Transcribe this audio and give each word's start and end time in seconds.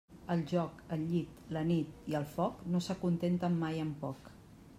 El 0.35 0.39
joc, 0.51 0.79
el 0.95 1.03
llit, 1.11 1.35
la 1.57 1.63
nit 1.73 2.09
i 2.13 2.17
el 2.21 2.27
foc 2.33 2.65
no 2.73 2.85
s'acontenten 2.87 3.61
mai 3.67 3.85
amb 3.85 4.05
poc. 4.07 4.35